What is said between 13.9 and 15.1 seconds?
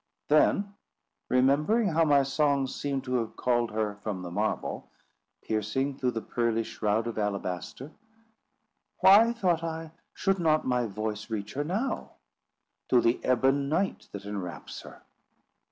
that inwraps her."